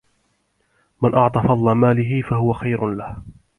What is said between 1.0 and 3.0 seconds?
مَنْ أَعْطَى فَضْلَ مَالِهِ فَهُوَ خَيْرٌ